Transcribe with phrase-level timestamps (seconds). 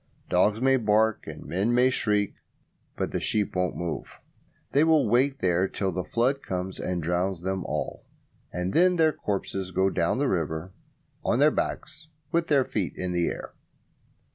[0.29, 2.33] Dogs may bark and men may shriek,
[2.97, 4.07] but the sheep won't move.
[4.71, 8.03] They will wait there till the flood comes and drowns them all,
[8.51, 10.73] and then their corpses go down the river
[11.23, 13.53] on their backs with their feet in the air.